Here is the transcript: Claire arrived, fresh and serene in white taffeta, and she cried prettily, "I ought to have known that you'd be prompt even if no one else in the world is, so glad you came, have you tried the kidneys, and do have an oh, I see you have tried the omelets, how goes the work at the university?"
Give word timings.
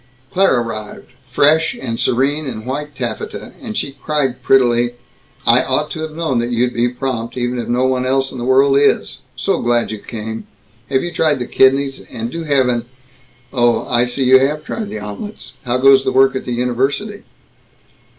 Claire 0.33 0.61
arrived, 0.61 1.11
fresh 1.23 1.75
and 1.79 1.99
serene 1.99 2.47
in 2.47 2.65
white 2.65 2.95
taffeta, 2.95 3.51
and 3.61 3.77
she 3.77 3.91
cried 3.91 4.41
prettily, 4.41 4.95
"I 5.45 5.63
ought 5.63 5.91
to 5.91 5.99
have 5.99 6.15
known 6.15 6.39
that 6.39 6.49
you'd 6.49 6.73
be 6.73 6.89
prompt 6.89 7.37
even 7.37 7.59
if 7.59 7.67
no 7.67 7.85
one 7.85 8.03
else 8.03 8.31
in 8.31 8.39
the 8.39 8.43
world 8.43 8.79
is, 8.79 9.19
so 9.35 9.61
glad 9.61 9.91
you 9.91 9.99
came, 9.99 10.47
have 10.89 11.03
you 11.03 11.11
tried 11.11 11.37
the 11.37 11.45
kidneys, 11.45 11.99
and 12.11 12.31
do 12.31 12.45
have 12.45 12.67
an 12.67 12.85
oh, 13.53 13.87
I 13.87 14.05
see 14.05 14.23
you 14.23 14.39
have 14.39 14.65
tried 14.65 14.89
the 14.89 14.97
omelets, 14.97 15.53
how 15.65 15.77
goes 15.77 16.03
the 16.03 16.11
work 16.11 16.35
at 16.35 16.45
the 16.45 16.53
university?" 16.53 17.21